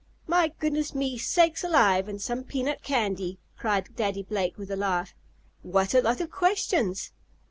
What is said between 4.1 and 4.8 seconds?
Blake with a